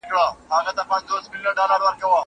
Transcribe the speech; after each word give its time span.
زه 0.77 0.83
مخکي 0.89 1.11
لاس 1.13 1.25
مينځلي 1.31 2.05
و!! 2.09 2.11